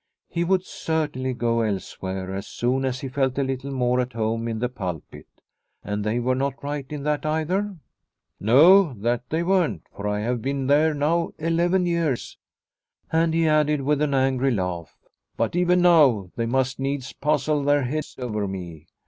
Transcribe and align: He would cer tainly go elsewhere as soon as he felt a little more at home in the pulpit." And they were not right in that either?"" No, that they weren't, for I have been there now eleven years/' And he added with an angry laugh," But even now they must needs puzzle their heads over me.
He 0.29 0.43
would 0.43 0.65
cer 0.65 1.07
tainly 1.09 1.37
go 1.37 1.61
elsewhere 1.61 2.33
as 2.33 2.47
soon 2.47 2.85
as 2.85 3.01
he 3.01 3.07
felt 3.07 3.37
a 3.37 3.43
little 3.43 3.69
more 3.69 3.99
at 3.99 4.13
home 4.13 4.47
in 4.47 4.57
the 4.57 4.67
pulpit." 4.67 5.27
And 5.83 6.03
they 6.03 6.19
were 6.19 6.33
not 6.33 6.63
right 6.63 6.87
in 6.89 7.03
that 7.03 7.23
either?"" 7.23 7.77
No, 8.39 8.93
that 8.93 9.29
they 9.29 9.43
weren't, 9.43 9.83
for 9.95 10.07
I 10.07 10.21
have 10.21 10.41
been 10.41 10.65
there 10.65 10.95
now 10.95 11.33
eleven 11.37 11.85
years/' 11.85 12.37
And 13.11 13.35
he 13.35 13.47
added 13.47 13.81
with 13.81 14.01
an 14.01 14.15
angry 14.15 14.49
laugh," 14.49 14.97
But 15.37 15.55
even 15.55 15.83
now 15.83 16.31
they 16.35 16.47
must 16.47 16.79
needs 16.79 17.13
puzzle 17.13 17.63
their 17.63 17.83
heads 17.83 18.15
over 18.17 18.47
me. 18.47 18.87